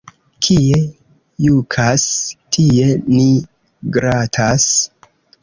[0.45, 0.77] Kie
[1.47, 2.05] jukas,
[2.57, 3.27] tie ni
[3.99, 4.69] gratas.